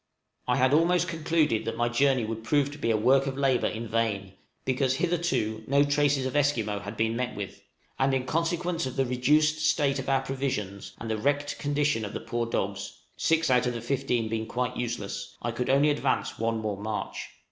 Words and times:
I 0.47 0.55
had 0.55 0.73
almost 0.73 1.07
concluded 1.07 1.63
that 1.65 1.77
my 1.77 1.87
journey 1.87 2.25
would 2.25 2.43
prove 2.43 2.71
to 2.71 2.79
be 2.79 2.89
a 2.89 2.97
work 2.97 3.27
of 3.27 3.37
labor 3.37 3.67
in 3.67 3.87
vain, 3.87 4.33
because 4.65 4.95
hitherto 4.95 5.63
no 5.67 5.83
traces 5.83 6.25
of 6.25 6.35
Esquimaux 6.35 6.79
had 6.79 6.97
been 6.97 7.15
met 7.15 7.35
with, 7.35 7.61
and, 7.99 8.11
in 8.11 8.25
consequence 8.25 8.87
of 8.87 8.95
the 8.95 9.05
reduced 9.05 9.59
state 9.59 9.99
of 9.99 10.09
our 10.09 10.21
provisions 10.21 10.93
and 10.99 11.11
the 11.11 11.19
wretched 11.19 11.59
condition 11.59 12.03
of 12.03 12.13
the 12.13 12.19
poor 12.19 12.47
dogs 12.47 12.97
six 13.15 13.51
out 13.51 13.67
of 13.67 13.75
the 13.75 13.81
fifteen 13.81 14.27
being 14.27 14.47
quite 14.47 14.75
useless 14.75 15.37
I 15.39 15.51
could 15.51 15.69
only 15.69 15.91
advance 15.91 16.39
one 16.39 16.57
more 16.61 16.77
march. 16.77 17.29